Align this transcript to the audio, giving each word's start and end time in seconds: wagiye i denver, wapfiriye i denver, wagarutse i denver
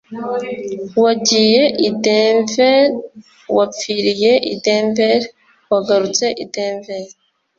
wagiye 1.03 1.63
i 1.87 1.89
denver, 2.03 2.81
wapfiriye 3.55 4.31
i 4.53 4.55
denver, 4.65 5.21
wagarutse 5.71 6.25
i 6.43 6.45
denver 6.55 7.03